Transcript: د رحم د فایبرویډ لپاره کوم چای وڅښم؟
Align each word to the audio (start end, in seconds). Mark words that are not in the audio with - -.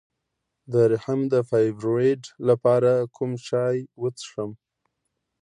د 0.71 0.73
رحم 0.91 1.19
د 1.33 1.35
فایبرویډ 1.49 2.21
لپاره 2.49 2.91
کوم 3.15 3.31
چای 3.47 3.77
وڅښم؟ 4.01 4.51